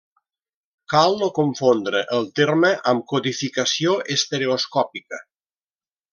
[0.93, 5.23] Cal no confondre el terme amb codificació estereoscòpica.